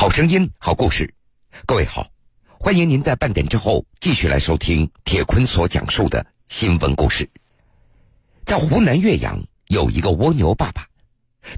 [0.00, 1.12] 好声音，好故事。
[1.66, 2.10] 各位好，
[2.58, 7.28] 欢迎您在半点之后继续来收听铁坤所讲述的新闻故事。
[8.46, 10.88] 在湖南岳阳有一个蜗牛爸爸，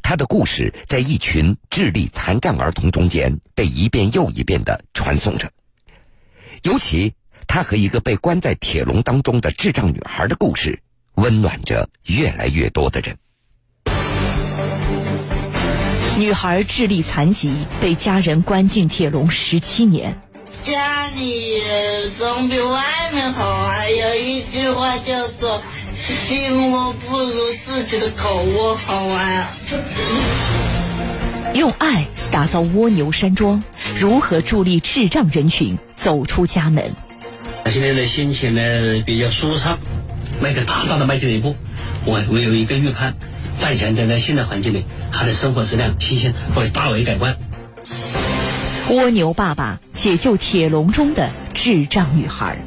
[0.02, 5.48] 他的故事在一群智力残障儿童中间被一遍又一遍的传颂着。
[6.64, 7.14] 尤其
[7.46, 10.82] 他和一个被关在铁笼当中的智障女孩的故事，
[11.14, 13.16] 温暖着越来越多的人。
[16.22, 20.16] 女孩智力残疾，被家人关进铁笼十七年。
[20.62, 21.60] 家里
[22.16, 22.80] 总比外
[23.12, 23.88] 面好啊！
[23.88, 25.60] 有一句话叫做
[26.24, 29.50] “心窝不如自己的狗窝好啊”。
[31.54, 33.60] 用爱打造蜗牛山庄，
[33.98, 36.88] 如何助力智障人群走出家门？
[37.66, 39.76] 现在的心情呢比较舒畅，
[40.40, 41.56] 迈着大大的迈进一步，
[42.04, 43.12] 我我有一个预判。
[43.62, 47.36] 范闲在在新的环境里，他的生活质量、新鲜会大为改观。
[48.90, 52.58] 蜗牛爸爸解救铁笼中的智障女孩。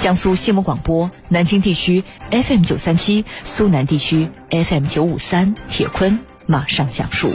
[0.00, 5.54] 江苏新闻广播南京地区 FM 九三七，苏南地区 FM 九五三。
[5.68, 7.34] 铁坤马上讲述。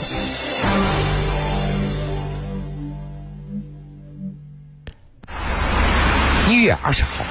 [6.48, 7.24] 一月二十号，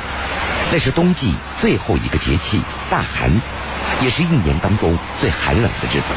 [0.71, 3.29] 那是冬季最后一个节气——大寒。
[4.01, 6.13] 也是一年当中最寒冷的日子。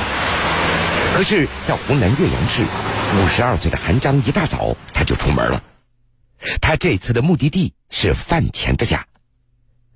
[1.14, 5.62] 可是，在湖南岳阳市，五十二岁的韩章一大早他就出门了。
[6.61, 9.05] 他这次的目的地是范前的家。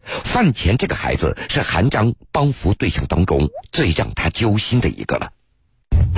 [0.05, 5.31] 范前这个孩子是韩章帮扶对象当中最让他揪心的一个了。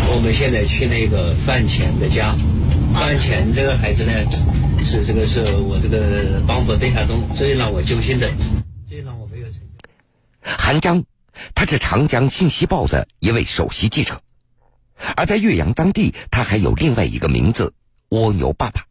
[0.08, 2.34] 我们现在去那个范前的家。
[2.94, 4.12] 范前这个孩子呢，
[4.82, 8.32] 是这个是我这个帮扶对象中最让我揪心的，
[8.88, 9.88] 最让我没有成就。
[10.42, 11.04] 韩章。
[11.54, 14.20] 他是长江信息报的一位首席记者，
[15.16, 17.74] 而在岳阳当地，他还有另外一个名字——
[18.10, 18.86] 蜗牛爸爸。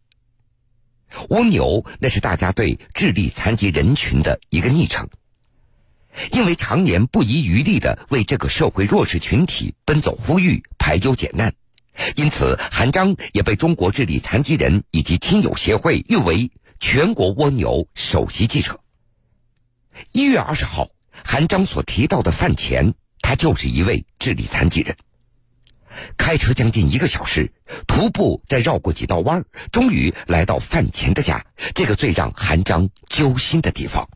[1.30, 5.08] 蜗牛，那是大家对智力残疾人群的一个昵称。
[6.32, 11.54] 因为常年不遗余力的为这个社会弱势群体奔走呼吁、排忧解难，
[12.16, 18.80] 因此韩章也被中国智力残疾人以及亲友协会誉为全国蜗牛首席记者。
[20.12, 20.90] 一月二十号。
[21.24, 24.96] 韩章所提到的范前，他就是一位智力残疾人。
[26.18, 27.52] 开车将近一个小时，
[27.86, 34.10] 徒步再绕过几道弯终于来到范前的家，这个最让韩章揪心的地方。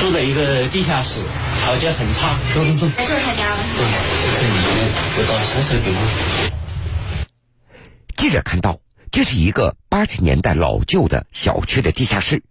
[0.00, 1.24] 住在一个地下室，
[1.56, 2.38] 条件很差。
[2.54, 3.62] 走走走，在这他家了。
[3.76, 3.84] 对，
[4.22, 6.02] 这是里面不到三十平方。
[8.16, 8.78] 记者看到，
[9.10, 12.44] 这是一个八十年代老旧的小区的地下室。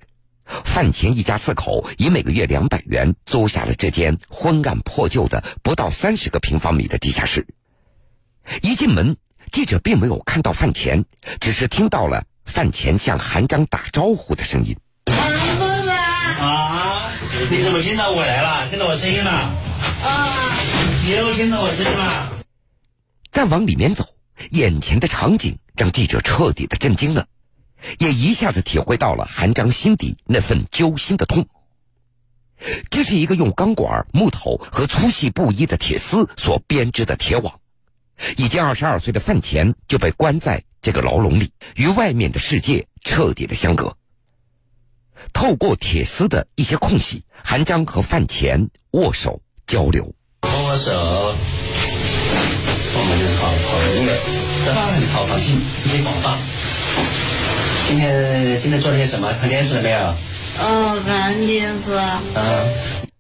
[0.66, 7.46] 范乾一家四口以每个月两百元租下了这间昏暗破旧的不到三十个平方米的地下室。
[8.62, 9.18] 一进门，
[9.52, 11.06] 记者并没有看到范乾，
[11.40, 12.24] 只是听到了？
[12.46, 14.78] 范乾向韩章打招呼的声音。
[15.08, 17.12] 韩爸爸啊，
[17.52, 18.70] 你怎么听到我来了？
[18.70, 19.32] 听到我声音了？
[19.32, 20.50] 啊！
[21.04, 22.32] 你又听到我声音了？
[23.30, 24.06] 再往里面走，
[24.52, 27.28] 眼前的场景让记者彻底的震惊了。
[28.00, 31.48] 也一下子体会到了韩章心底那份揪心的痛。
[32.90, 37.60] 这是一个用钢管、木头和粗细不一的铁丝所编织的铁网，
[38.36, 43.96] 已经二十二岁的范乾就被关在这个牢笼里，与外面的世界彻底的相隔。
[45.34, 50.16] 透过铁丝的一些空隙，韩章和范乾握手交流。
[50.44, 50.92] 握握手，
[52.94, 54.10] 我们是好朋友，
[54.64, 56.40] 吃饭好高兴，一起广大。
[57.88, 59.32] 今天今天做了些什么？
[59.40, 59.98] 看电视了没有？
[60.60, 61.98] 哦，看电视。
[62.36, 63.18] 嗯。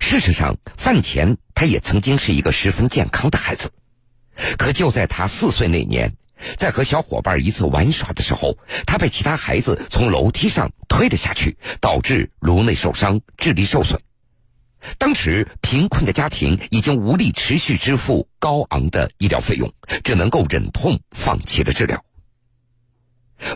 [0.00, 3.70] 事实上，饭前他也曾经是一个十分健康的孩子，
[4.58, 6.12] 可就在他四岁那年，
[6.56, 14.00] 在和小伙伴一次玩耍的时候，他被其他孩子从楼梯上推了下去，导致颅内受伤，智力受损。
[14.98, 19.72] 当时贫困的家庭已经无力持续支付高昂的医疗费用，
[20.02, 22.02] 只能够忍痛放弃了治疗。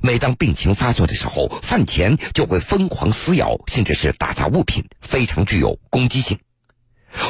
[0.03, 6.39] 每当病情发作的时候，范乾就会疯狂撕咬，甚至是打砸物品，非常具有攻击性。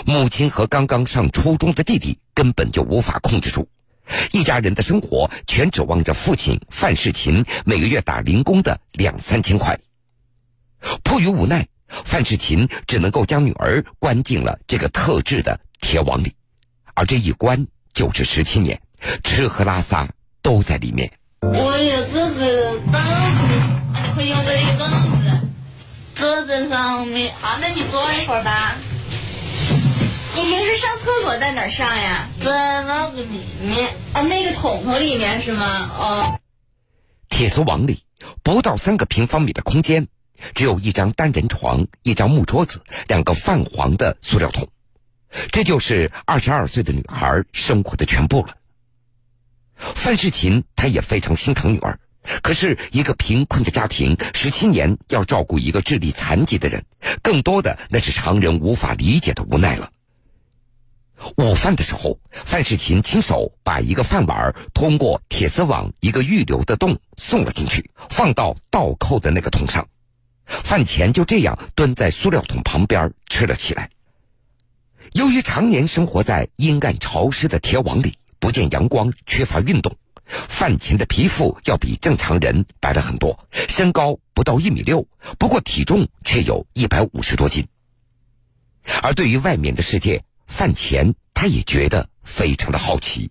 [0.06, 3.68] 母亲和刚刚上初中的弟弟根本就无法控制住，
[4.30, 9.78] 一家人的生活全指望着父亲范世琴每个月打零工的两三千块。
[11.02, 16.34] 迫于无奈，范世琴只能够将女儿关进了这个特制的铁网里，
[16.94, 18.80] 而这一关就是十七年，
[19.24, 20.08] 吃喝拉撒
[20.42, 21.10] 都在里面。
[21.42, 24.88] 我有这个凳子，会用这个凳
[25.22, 25.40] 子
[26.14, 27.34] 坐在上面。
[27.40, 28.76] 好，那你坐一会儿吧。
[30.34, 32.28] 你平时上厕所在哪儿上呀？
[32.42, 33.90] 在那个里面。
[34.14, 35.90] 哦，那个桶桶里面是吗？
[35.98, 36.40] 哦。
[37.28, 38.04] 铁丝网里
[38.44, 40.06] 不到三个平方米的空间，
[40.54, 44.68] 只有一张单人床、一张木桌子、两个泛黄的塑料桶，
[45.50, 48.54] 这就是二十二岁的女孩生活的全部了。
[49.94, 51.98] 范世琴，她也非常心疼女儿。
[52.40, 56.84] 可是，一个贫困的家庭，十七年要照顾一个智力残疾的人，
[57.20, 59.90] 更多的那是常人无法理解的无奈了。
[61.36, 69.88] 午饭的时候，范世琴亲手把一个饭碗通过铁丝网一个预留的洞送了进去，放到倒扣的那个桶上。
[70.44, 73.90] 饭前就这样蹲在塑料桶旁边吃了起来。
[75.12, 79.96] 由于常年生活在阴暗潮湿的铁网里，不见阳光，缺乏运动。
[80.26, 85.06] 范前的皮肤要比正常人白了很多，身高不到一米六，
[85.38, 87.68] 不过体重却有一百五十多斤。
[89.00, 93.30] 而对于外面的世界，范前他也觉得非常的好奇。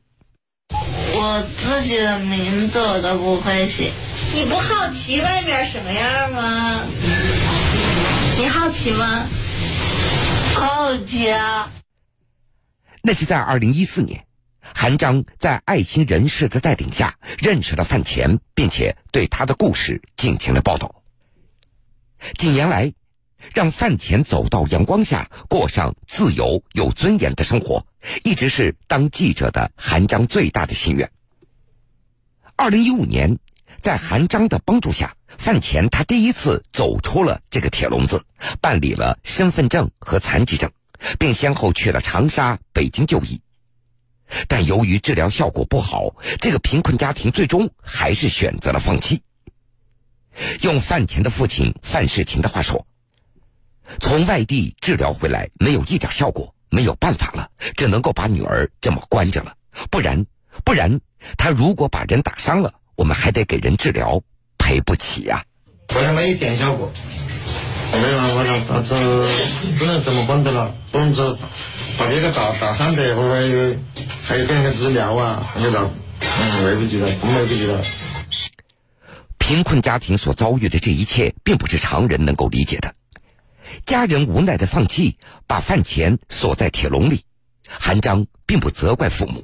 [1.13, 3.91] 我自己的名字我都不会写，
[4.33, 6.85] 你不好奇外面什么样吗？
[8.39, 9.27] 你好奇吗？
[10.55, 11.69] 好奇啊！
[13.01, 14.25] 那是在二零一四年。
[14.61, 21.03] 韩章在爱心人士的带领下认识了范前，并且对他的故事进行了报道。
[22.37, 22.93] 近年来，
[23.53, 27.85] 让范前走到阳光下，过上自由有尊严的生活，
[28.23, 31.11] 一直是当记者的韩章最大的心愿。
[32.55, 33.39] 二零一五年，
[33.81, 38.23] 在韩章的帮助下，范前他第一次走出了这个铁笼子，
[38.61, 40.71] 办理了身份证和残疾证，
[41.17, 43.41] 并先后去了长沙、北京就医。
[44.47, 49.21] 但由于治疗效果不好，这个贫困家庭最终还是选择了放弃。
[50.61, 52.85] 用范前的父亲范世琴的话说
[53.99, 59.53] ：“从外地治疗回来没有一点效果，没有办法了，只能够把女儿这么关着了。
[59.89, 60.25] 不然，
[60.63, 61.01] 不然，
[61.37, 64.21] 他如果把人打伤了，我们还得给人治疗，
[64.57, 65.43] 赔不起呀。”
[65.93, 66.89] 好像没一点效果，
[67.99, 71.37] 没有办法了，那只只能这么关着了，不能走。
[71.97, 73.77] 把别个打打伤的，或者
[74.23, 75.91] 还有跟人家治疗啊，那个
[76.21, 77.83] 嗯，来不及了，来不及了。
[79.37, 82.93] 贫困家庭所遭遇的这一切，并不是常人能够理解的。
[83.85, 87.23] 家人无奈的放弃，把饭钱锁在铁笼里。
[87.67, 89.43] 韩章并不责怪父母。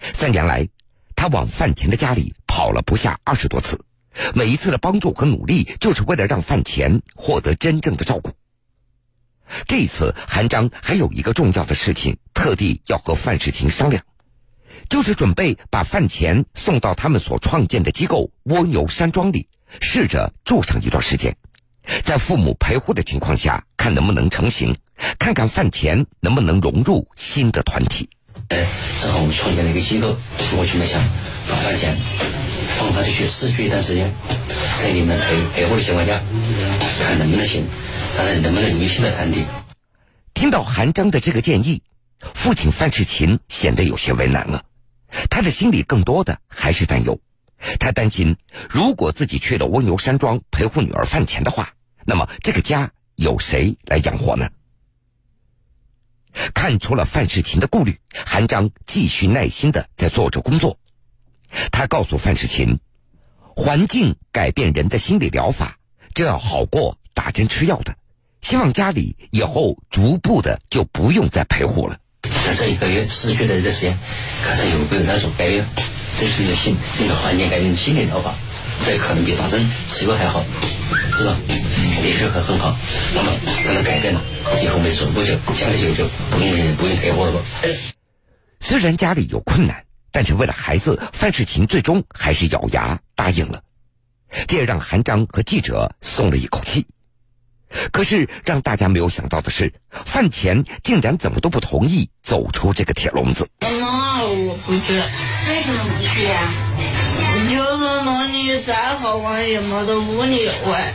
[0.00, 0.68] 三年来，
[1.14, 3.84] 他往饭钱的家里跑了不下二十多次，
[4.34, 8.32] 每一次的帮助和努力，就是为了让饭钱获得真正的照顾。
[9.66, 14.04] 这次韩章还有一个重要的事情，特地要和范世琴商量，
[14.88, 19.48] 就是准备把饭钱送到他们所创建的机构蜗牛山庄里，
[19.80, 21.36] 试着住上一段时间，
[22.04, 24.76] 在父母陪护的情况下，看能不能成型，
[25.18, 28.08] 看看饭钱能不能融入新的团体。
[28.50, 28.66] 哎，
[29.02, 30.16] 正好我们创建了一个机构，
[30.56, 31.02] 我就没想
[31.48, 31.96] 把饭钱
[32.80, 34.10] 放他去试去一段时间，
[34.80, 36.18] 在你们陪陪护的情况下，
[36.98, 37.66] 看能不能行。
[38.16, 39.44] 看看能不能有新的团体。
[40.32, 41.82] 听到韩章的这个建议，
[42.34, 44.64] 父亲范世琴显得有些为难了。
[45.28, 47.20] 他的心里更多的还是担忧，
[47.78, 48.34] 他担心
[48.70, 51.74] 如果自己去了蜗牛山庄陪护女儿饭钱的话，
[52.06, 54.48] 那么这个家有谁来养活呢？
[56.54, 60.78] 看出了范世琴的顾虑，韩章继续耐心的在做着工作。
[61.70, 62.78] 他告诉范世琴，
[63.56, 65.76] 环境改变人的心理疗法，
[66.14, 67.94] 这要好过打针吃药的。
[68.42, 71.98] 希望家里以后逐步的就不用再陪护了。
[72.22, 73.98] 在这一个月失去的这段时间，
[74.42, 75.64] 看看有没有那种改变。
[76.18, 78.34] 这是一个心，那个环境改变心理疗法，
[78.84, 80.44] 这可能比打针吃药还好，
[81.16, 81.36] 是吧？
[82.02, 82.76] 的确很很好。
[83.14, 83.32] 那么
[83.64, 84.20] 让他改变了，
[84.62, 87.40] 以后没事不久家里就就不用不用陪护了吧？
[88.60, 93.62] 虽然家里有困难，但是为了孩子，范世琴最终还是咬牙答应了。
[94.46, 96.86] 这也让韩章和记者松了一口气。
[97.92, 103.48] 可是让大家没有想到的是，范前竟然怎么都不同意走出这个铁笼子。
[103.60, 104.94] 那我不去，
[105.48, 106.52] 为什么不去呀？
[107.48, 110.94] 就是那里再好玩也没得屋里玩。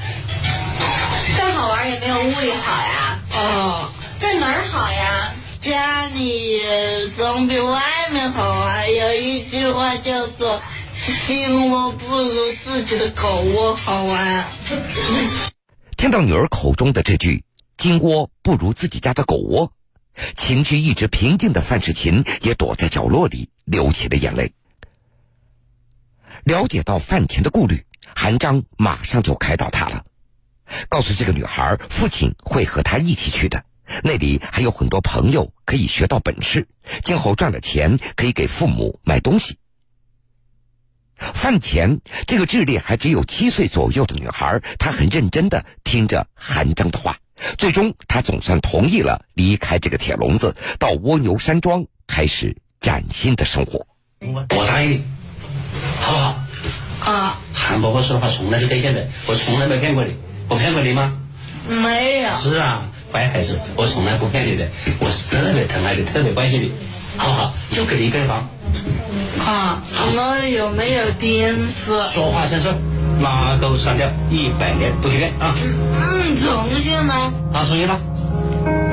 [1.38, 3.20] 再好玩也没有屋里好呀。
[3.34, 3.92] 哦。
[4.18, 5.34] 这哪儿好呀？
[5.66, 6.62] 家里
[7.18, 7.82] 总比外
[8.12, 8.86] 面好啊！
[8.86, 10.62] 有一句话叫做
[11.26, 14.46] “金窝不如自己的狗窝好玩”。
[15.98, 17.44] 听到女儿口中的这句
[17.78, 19.74] “金窝不如自己家的狗窝”，
[20.38, 24.54] 情绪一直平静的范世琴也躲在角落里流起了眼泪。
[26.44, 27.84] 了解到范琴的顾虑，
[28.16, 30.06] 韩章马上就开导她了，
[30.90, 33.64] 告诉这个女孩，父亲会和她一起去的，
[34.04, 36.68] 那里还有很多朋友可以学到本事，
[37.04, 39.58] 今后赚了钱可以给父母买东西。
[41.18, 47.18] 饭前，这个智力还只有七岁左右的女孩，她很认真的听着韩章的话，
[47.58, 53.88] 最终她总算同意了离开这个铁笼子，到蜗牛山庄开始崭新的生活。
[54.20, 55.04] 我答应你，
[56.01, 56.46] 好不好？
[57.12, 60.15] 啊，韩伯伯说的话从来是兑现的，我从来没骗过你，
[60.50, 61.18] 我骗过你吗？
[61.68, 62.36] 没有。
[62.38, 64.68] 是啊，乖孩子，我从来不骗你的，
[65.00, 66.74] 我是特别疼爱你，特别关心你，
[67.16, 67.54] 好不好？
[67.72, 68.50] 就给你一个房。
[69.40, 71.94] 啊，我们有没有电视？
[72.12, 72.72] 说话算数，
[73.24, 75.56] 拉钩上吊，一百年不许变啊！
[75.56, 77.14] 嗯，重新呢？
[77.54, 77.98] 啊，重新了。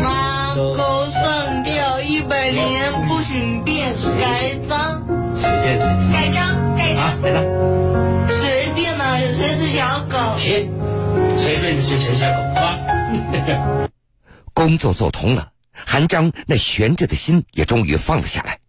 [0.05, 5.03] 拉钩上吊，一百年不许变，盖章。
[5.35, 7.03] 随便随便盖章，盖章。
[7.03, 7.43] 啊，盖章。
[8.29, 10.17] 随便呢，谁是小狗？
[10.39, 10.71] 行，
[11.37, 13.89] 随便是陈小狗，好吧？
[14.63, 18.61] 工作做通了，韩章那悬着的心也终于放了下来。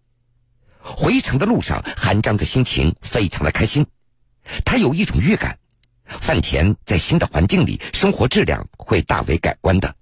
[0.80, 3.86] 回城的路上，韩章的心情非常的开心。
[4.66, 5.60] 他有一种预感，
[6.08, 9.94] 饭前在新的环境里，生活质量会大为改观的。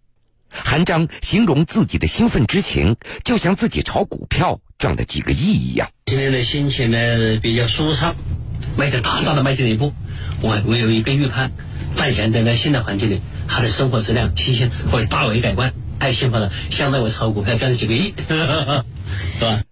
[0.48, 2.96] 韩章形容自己的兴奋之情，
[3.26, 5.92] 就像自己炒股票赚了几个亿一样。
[6.06, 8.16] 今天的心情呢比较舒畅，
[8.78, 9.92] 迈着大大的迈进一步。
[10.42, 11.52] 我我有一个预判，
[11.96, 19.64] 范闲在那新的环境里，他的生活质量、心情会大为改观，太幸福了，相当于炒股票赚了几个亿， 是吧？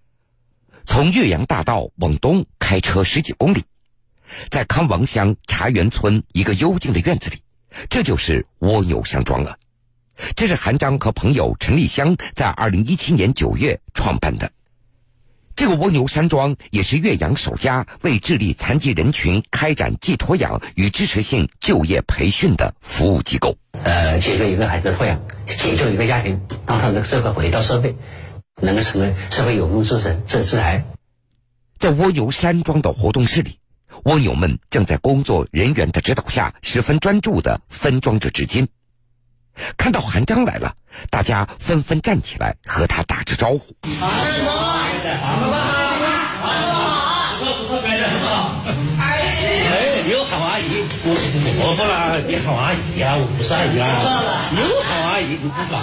[0.84, 3.62] 从岳阳大道往东开车十几公里，
[4.50, 7.38] 在康王乡茶园村一个幽静的院子里，
[7.88, 9.56] 这就是蜗牛山庄了。
[10.36, 14.50] 这是韩章和朋友陈立香在二零一七年九月创办的。
[15.60, 23.58] 这个蜗牛山庄也是岳阳首家为智力残疾人群开展寄托养与支持性就业培训的服务机构。
[23.84, 27.94] 呃，解决一个孩子的托养，解救一个家庭，让他的社会回到社会，
[28.62, 30.86] 能够成为社会有用之人、这自然。
[31.76, 33.58] 在蜗牛山庄的活动室里，
[34.04, 38.66] 蜗牛们正在工作人员的指导下，十分专注地分装着纸巾。
[39.76, 40.74] 看到韩章来了，
[41.10, 43.74] 大家纷纷站起来和他打着招呼。
[51.02, 54.50] 我是伯伯啦，你好，阿姨呀，我不是阿姨啦。
[54.52, 55.80] 你好，阿姨，你知道？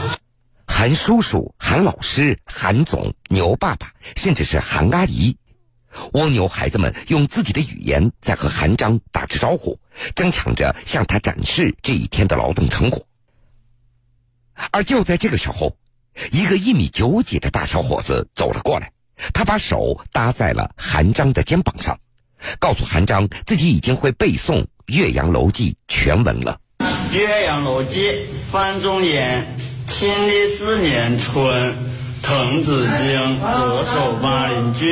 [0.67, 5.37] 韩叔叔、韩老师、韩总、牛爸爸，甚至是韩阿姨，
[6.13, 9.79] 蜗牛孩子们用自己的语言在和韩章打着招呼，
[10.15, 13.06] 争抢着向他展示这一天的劳动成果。
[14.71, 15.77] 而就在这个时候，
[16.31, 18.91] 一个一米九几的大小伙子走了过来，
[19.33, 21.99] 他把手搭在了韩章的肩膀上，
[22.59, 26.59] 告诉韩章自己已经会背诵《岳阳楼记》全文了。
[27.15, 28.09] 《岳阳楼记》
[28.51, 31.75] 范仲淹，庆历四年春，
[32.21, 34.89] 滕子京谪守巴陵郡。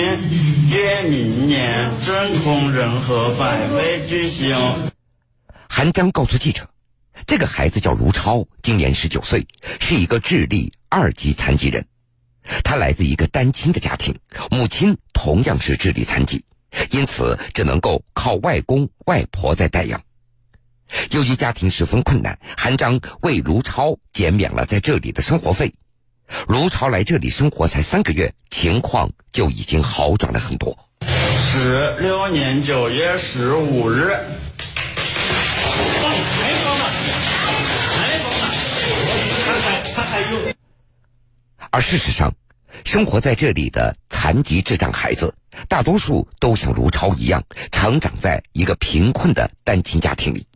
[0.70, 4.58] 越明年，政通人和，百废具兴。
[5.70, 6.68] 韩章告诉记者，
[7.26, 9.48] 这个孩子叫卢超，今年十九岁，
[9.80, 11.86] 是一个智力二级残疾人。
[12.64, 14.16] 他来自一个单亲的家庭，
[14.52, 16.44] 母亲同样是智力残疾，
[16.92, 20.02] 因此只能够靠外公外婆在带养。
[21.12, 25.74] 由于家庭十分困难，韩章为卢超减免了在这里的生活费。
[26.48, 30.78] 卢超来这里生活才三个月，情况就已经好转了很多。
[31.08, 34.16] 十六年九月十五日，
[41.72, 42.34] 而事实上，
[42.86, 45.34] 生活在这里的残疾智障孩子，
[45.68, 50.48] 大多数都像卢超一样，成长在一个贫困的单亲家庭里。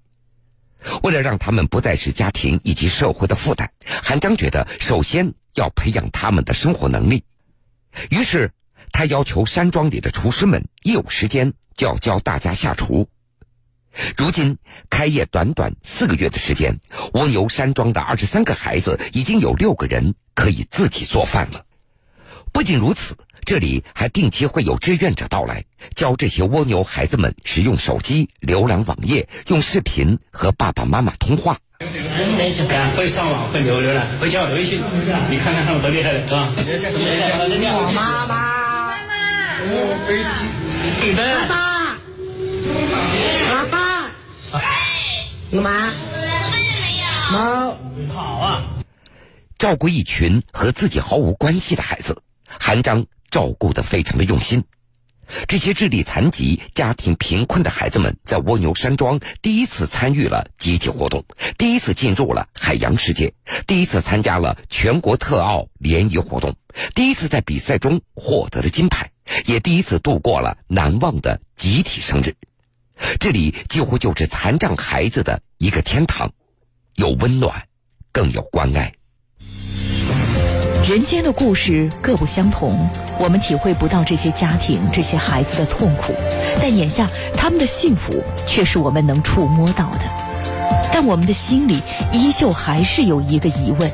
[1.03, 7.23] 为了让他们不再是家庭以及社会的负担，韩章觉得首先要培养他们的生活能力。
[8.09, 8.51] 于是，
[8.93, 13.09] 他要求山庄里的厨师们一有时间就要教大家下厨。
[14.17, 14.57] 如今
[14.89, 16.79] 开业短短四个月的时间，
[17.13, 21.65] 蜗牛山庄的二十三个孩子已经有六个人可以自己做饭了。
[22.51, 23.15] 不仅如此，
[23.45, 25.63] 这里还定期会有志愿者到来，
[25.95, 31.57] 教这些蜗牛孩子们使用手机、浏览网页、用视频和爸爸妈妈通话。
[32.97, 34.81] 会上网，会浏浏览，会加微信，
[35.29, 36.53] 你看看他们多厉害的，是吧？
[36.55, 38.89] 我妈妈，
[40.07, 41.15] 对的。
[41.15, 41.95] 爸爸，
[43.49, 43.88] 爸爸，
[44.51, 45.93] 干嘛？
[47.31, 47.77] 猫。
[48.13, 48.63] 好啊。
[49.57, 54.63] 照顾一群和自己毫无关系的孩子，韩章照顾的非常的用心。
[55.47, 61.23] 这些智力残疾、家庭贫困的孩子们在蜗牛山庄第一次参与了集体活动，
[61.57, 63.33] 第一次进入了海洋世界，
[63.67, 66.55] 第一次参加了全国特奥联谊活动，
[66.95, 69.11] 第一次在比赛中获得了金牌，
[69.45, 72.35] 也第一次度过了难忘的集体生日。
[73.19, 76.31] 这里几乎就是残障孩子的一个天堂，
[76.95, 77.63] 有温暖，
[78.11, 78.93] 更有关爱。
[80.87, 82.89] 人间的故事各不相同，
[83.19, 86.13] 我们体会不到这些家庭、这些孩子的痛苦，
[86.55, 90.01] 但眼下他们的幸福却是我们能触摸到的。
[90.91, 91.79] 但我们的心里
[92.11, 93.91] 依旧还是有一个疑问：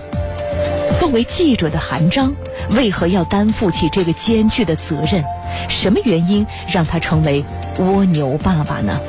[0.99, 2.35] 作为记者的韩章，
[2.71, 5.23] 为何要担负起这个艰巨的责任？
[5.69, 7.43] 什么原因让他成为
[7.79, 8.99] 蜗牛爸爸呢？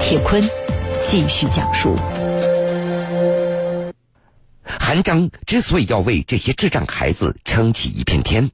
[0.00, 0.42] 铁坤
[1.00, 1.96] 继续讲述。
[4.64, 8.50] 韩章之所以要为这些智障孩子撑起一片天，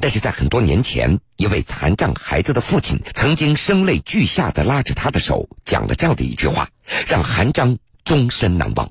[0.00, 6.68] 但是在很多年前，一位残障孩子的父亲曾经声泪俱下的拉着他的手，讲了这样的一句话，
[7.06, 8.90] 让韩章终身难忘。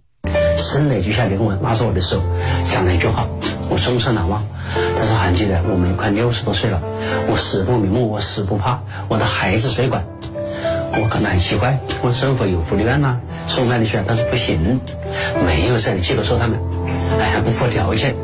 [0.57, 2.21] 声泪俱下的跟我拉着我的手，
[2.63, 3.27] 讲了一句话，
[3.69, 4.45] 我终身难忘。
[4.97, 6.81] 他说：“韩记得我们快六十多岁了，
[7.29, 10.05] 我死不瞑目，我死不怕，我的孩子谁管？”
[10.97, 14.05] 我感到很奇怪，问政府有福利院呐，送那里去啊？
[14.07, 14.79] 他说不行，
[15.45, 16.59] 没有这样的机构收他们，
[17.19, 18.15] 哎，还不符合条件。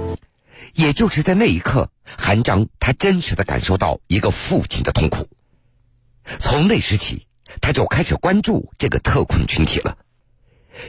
[0.73, 5.27] 也就是在那一刻，韩章他真实的感受到一个父亲的痛苦。
[6.39, 7.27] 从那时起，
[7.59, 9.97] 他就开始关注这个特困群体了。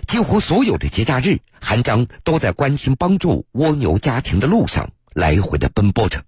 [0.06, 6.24] 几乎所有的节假日，韩章都在关心帮助蜗牛家庭的路上来回的奔波着。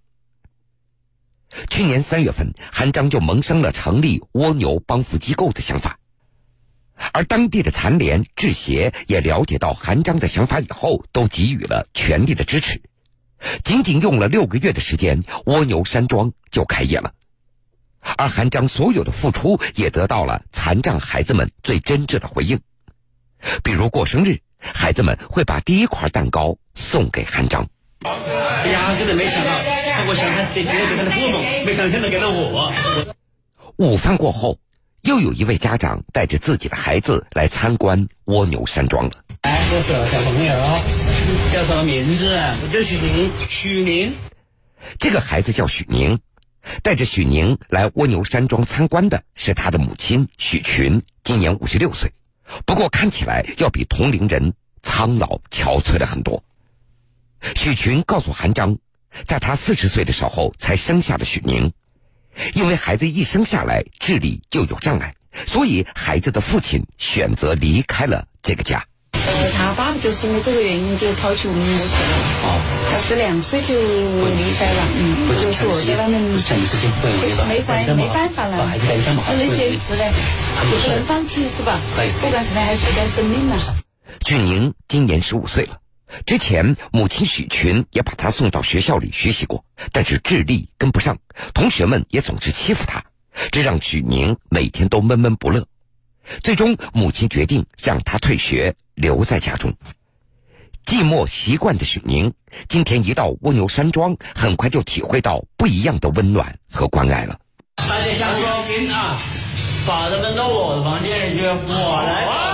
[1.71, 5.99] 去年三月份，韩章就萌生了成立蜗牛帮扶机构的想法，
[7.13, 12.83] 而当地的残联、智协也了解到韩章的想法以后，都给予了全力的支持。
[13.63, 17.13] 仅仅用了六个月的时间，蜗牛山庄就开业了，
[18.17, 22.61] 而韩章所有的付出也得到了残障孩子们最真挚的回应。
[23.63, 27.67] 比如过生日，孩子们会把第一块蛋糕送给韩章。
[28.03, 29.51] 哎呀，真的没想到，
[30.07, 32.73] 我想他直接给他的父母，没想到现在给了我。
[33.77, 34.59] 午饭过后，
[35.03, 39.13] 又有一位家长带着自己的孩子来参观蜗牛山庄了。
[39.43, 40.55] 哎，这是小朋友，
[41.53, 42.35] 叫什么名字？
[42.63, 43.31] 我叫许宁。
[43.49, 44.15] 许宁，
[44.99, 46.19] 这个孩子叫许宁，
[46.83, 52.11] 带着许宁来蜗牛山庄参观的是他的母亲许群，今年五十六岁，
[52.67, 56.45] 不过看起来要比同龄人苍老憔悴了很多。
[57.57, 58.79] 许群告诉韩章，
[59.27, 61.73] 在他四十岁的时候才生下了许宁，
[62.55, 65.15] 因为孩子一生下来智力就有障碍，
[65.47, 68.87] 所以孩子的父亲选择离开了这个家。
[69.77, 72.15] 爸爸就是因为这个原因就抛弃我们母子了。
[72.45, 72.61] 哦，
[72.91, 76.21] 他是两岁就离开了，嗯，就是我给他们
[77.49, 80.13] 没办没办法了，人坚持嘞，
[80.71, 81.81] 就不能放弃是吧？
[81.97, 83.57] 对，不管怎么样还是一条生命呐。
[84.27, 85.79] 许宁今年十五岁了。
[86.25, 91.19] 之前，母亲许群也把他送到学校里学习过，但是智力跟不上，
[91.53, 93.03] 同学们也总是欺负他，
[93.51, 95.67] 这让许宁每天都闷闷不乐。
[96.43, 99.73] 最终，母亲决定让他退学，留在家中。
[100.87, 102.33] 寂寞习惯的许宁，
[102.69, 107.39] 今天一到蜗牛山庄，很快就体会到不一样的温暖和关爱了。
[107.77, 109.19] 大家下兵啊，
[109.87, 112.45] 把他们到我的房间里去，我来。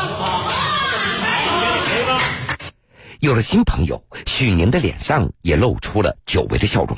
[3.20, 6.96] 有了新朋友，许宁的脸上也露出了久违的笑容。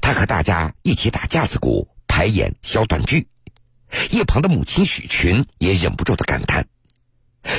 [0.00, 3.26] 他和大家一起打架子鼓、排演小短剧。
[4.10, 6.66] 一旁的母亲许群也忍不住的感叹：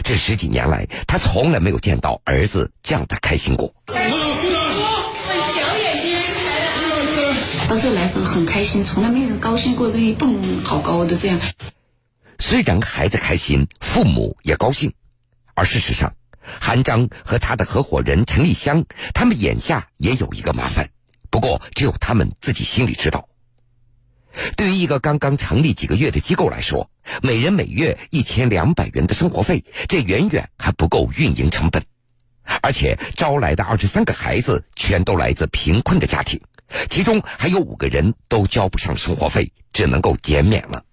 [0.04, 3.74] 这十几年来，他从来没有见到儿子这样的开心过。
[3.88, 3.96] 小
[5.78, 6.15] 眼睛，
[7.68, 11.39] 都是来很很开心，从来没有人高兴过这一蹦好高的这样。
[12.38, 14.94] 虽然孩子开心，父母也高兴，
[15.56, 16.13] 而事实上。
[16.60, 20.89] 韩章和他的合伙人陈丽香，他们眼下也有一个麻烦，
[21.30, 23.28] 不过只有他们自己心里知道。
[24.56, 26.89] 对于一个刚刚成立几个月的机构来说，
[27.21, 31.84] 每人每月一千两百元的生活费，这远远还不够运营成本。
[32.62, 36.41] 而且招来的二十三个孩子全都来自贫困的家庭，
[36.89, 40.84] 其中还有五个人都交不上生活费，只能够减免了。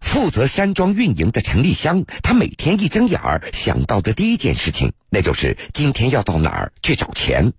[0.00, 7.52] 负责山庄运营的陈立香，她每天一睁眼儿想到的第一件事情，那就是今天要到哪儿去找钱。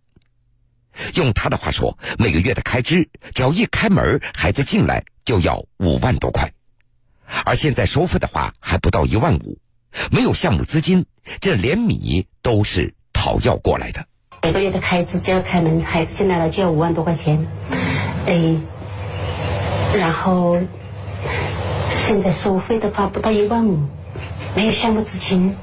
[1.15, 6.51] 用他的话说，每个月的开支，只要一开门，孩子进来就要五万多块，
[7.43, 9.57] 而现在收费的话还不到一万五，
[10.11, 11.05] 没有项目资金，
[11.41, 14.05] 这连米都是讨要过来的。
[14.43, 17.47] 每个月的开支，只要开门，孩子进来了就要五万多块钱，
[18.25, 18.57] 哎，
[19.97, 20.59] 然后。
[21.87, 23.79] 现在收费的话不到一万五，
[24.55, 25.55] 没有项目资金。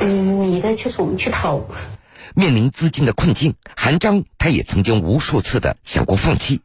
[0.00, 1.60] 嗯，你的就是我们去讨。
[2.34, 6.60] 面临资金的困境，韩章他也曾经无数次的想过放弃。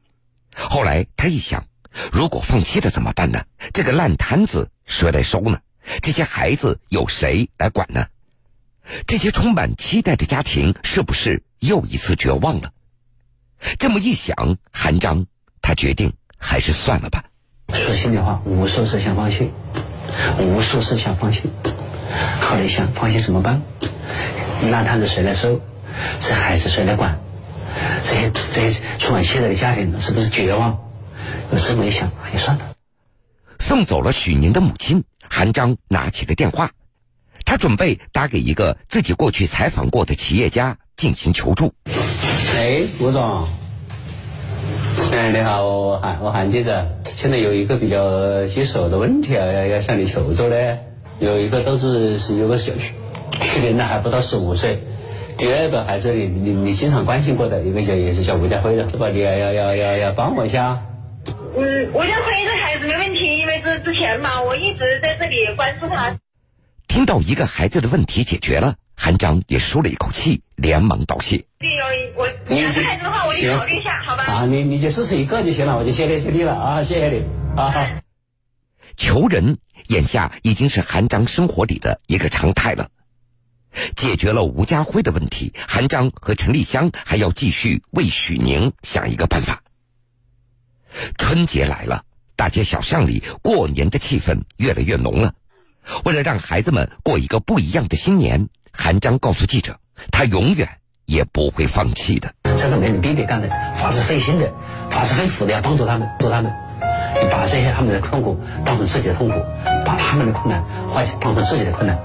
[0.55, 1.65] 后来他一想，
[2.11, 3.43] 如果放弃了怎么办呢？
[3.73, 5.59] 这个烂摊子谁来收呢？
[6.01, 8.05] 这些孩子有谁来管呢？
[9.07, 12.71] 这些充满期待的家庭是不是又一次绝望了？
[13.79, 15.25] 这么一想，韩章
[15.61, 17.25] 他决定还是算了吧。
[17.73, 19.51] 说心里话，无数次想放弃，
[20.39, 21.41] 无数次想放弃。
[22.41, 23.61] 后来想，放弃怎么办？
[24.71, 25.61] 烂摊子谁来收？
[26.19, 27.19] 这孩子谁来管？
[28.03, 30.79] 这些这些充满期待的家庭是不是绝望？
[31.51, 32.65] 有这么一想，也算了。
[33.59, 36.71] 送走了许宁的母亲，韩章拿起了电话，
[37.45, 41.73] 他准备打给一个自己过去采访过的企业家进行求助。
[42.55, 43.47] 哎，吴总，
[45.13, 50.79] 哎，你好，我韩我韩记者，现在有一个比较棘手的问题啊，要要向你求助嘞。
[51.19, 52.73] 有一个都是是有个小
[53.31, 54.83] 去去年的还不到十五岁，
[55.37, 59.09] 第二个还是你你你经常关心过的一个叫也是叫吴家辉的，是吧？
[59.09, 60.85] 你要要要要要帮我一下。
[61.57, 66.17] 嗯，吴家辉这孩子没问题，因为这之前嘛，我一直在这里关注他。
[66.87, 71.37] 听到一个孩子的问题解决了，韩章也舒了一口气，连忙道谢。
[71.59, 74.23] 对，我两个孩子的话，我就考虑一下，好吧？
[74.25, 77.23] 啊，你你就试试一个就行了，我就谢天谢地了啊，谢谢你
[77.57, 78.01] 啊。
[78.97, 79.57] 求人
[79.87, 82.89] 眼下已经是韩章生活里的一个常态了。
[83.95, 89.61] 解决了吴家辉的问题，韩章和陈丽香还要继续为许宁想一个办法。
[91.17, 92.03] 春节来了，
[92.35, 95.33] 大街小巷里过年的气氛越来越浓了。
[96.03, 99.79] 为了让孩子们过一个不一样的新年，韩章告诉记者，
[100.11, 102.33] 他永远也不会放弃的。
[102.57, 104.51] 这个没人逼你干的，发自费心的，
[104.89, 106.64] 发自肺腑的要帮助他们，帮助他们。
[107.31, 109.35] 把这些他们的痛苦当成自己的痛苦，
[109.85, 111.97] 把他们的困难换当成自己的困难，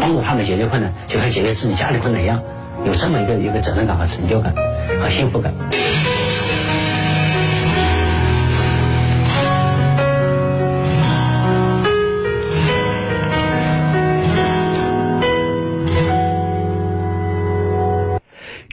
[0.00, 2.42] 帮助他们解决困难，就像解决自己家里困难一样，
[2.84, 4.54] 有这么一个一个责任感和成就感
[5.00, 5.52] 和幸福感。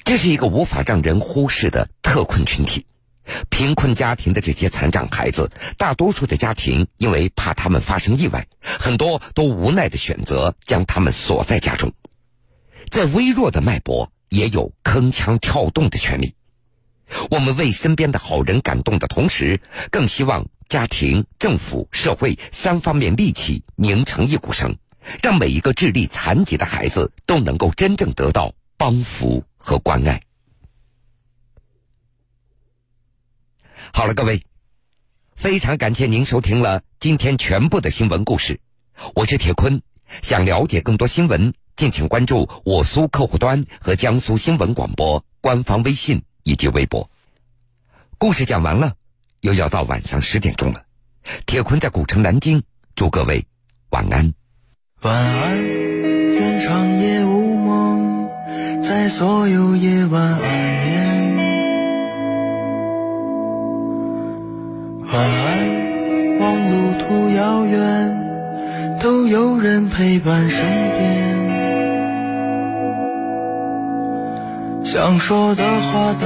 [0.04, 2.86] 这是一个无法让人忽视的特困群体。
[3.50, 11.92] 贫困家庭的这些残障孩子，大多数的家庭因为怕他们发生意外，很多都无奈的选择将他们锁在家中。
[12.90, 16.36] 在微弱的脉搏，也有铿锵跳动的权利。
[17.30, 19.60] 我们为身边的好人感动的同时，
[19.92, 24.76] 更希望家庭、政府、社会三方面力气拧成一股绳，
[25.22, 30.22] 让每一个智力残疾的孩子都能够真正得到帮扶和关爱。
[33.96, 34.44] 好了，各位，
[35.38, 38.60] 非常感谢您收听了今天全部的新闻故事。
[39.14, 39.82] 我是铁坤，
[40.22, 47.10] 想了解更多新闻，敬请关注我苏客户端和江苏新闻广播官方微信以及微博。
[48.18, 48.92] 故事讲完了，
[49.40, 50.84] 又要到晚上十点钟了。
[51.46, 52.62] 铁坤在古城南京，
[52.98, 53.48] 祝各位
[53.92, 54.34] 晚安。
[55.04, 58.30] 晚安，愿长夜无梦，
[58.84, 61.15] 在所有夜晚安眠。
[65.14, 67.80] 晚安，望路途遥远，
[69.00, 70.60] 都有人陪伴身
[70.98, 71.06] 边。
[74.84, 76.26] 想说的话都。